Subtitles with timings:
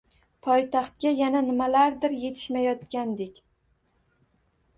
[0.45, 3.39] Poytaxtga yana nimalardir yetishmayotgandek...